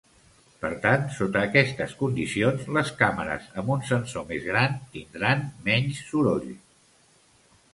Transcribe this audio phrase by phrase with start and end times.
[0.61, 6.49] Per tant, sota aquestes condicions, les càmeres amb un sensor més gran, tindran menys soroll.